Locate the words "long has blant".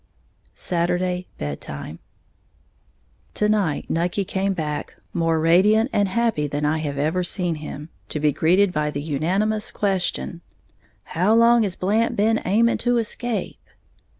11.35-12.15